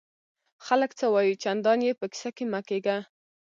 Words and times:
خلک 0.65 0.91
څه 0.99 1.05
وایي؟ 1.13 1.33
چندان 1.43 1.79
ئې 1.85 1.91
په 1.99 2.05
کیسه 2.11 2.29
کي 2.37 2.45
مه 2.51 2.59
کېږه! 2.67 2.97